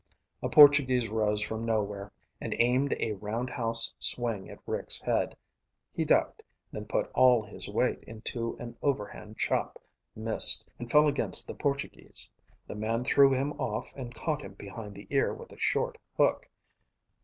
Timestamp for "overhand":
8.81-9.37